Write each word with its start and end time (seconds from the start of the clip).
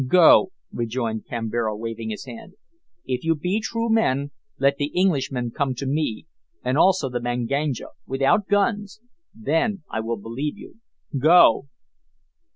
"Go," 0.07 0.51
rejoined 0.71 1.27
Kambira, 1.29 1.77
waving 1.77 2.09
his 2.09 2.25
hand; 2.25 2.53
"if 3.05 3.23
you 3.23 3.35
be 3.35 3.61
true 3.61 3.87
men 3.87 4.31
let 4.57 4.77
the 4.77 4.91
Englishmen 4.99 5.51
come 5.51 5.75
to 5.75 5.85
me, 5.85 6.25
and 6.63 6.75
also 6.75 7.07
the 7.07 7.19
Manganja, 7.21 7.89
without 8.07 8.47
guns, 8.47 8.99
then 9.31 9.83
I 9.91 9.99
will 9.99 10.17
believe 10.17 10.57
you. 10.57 10.79
Go." 11.19 11.67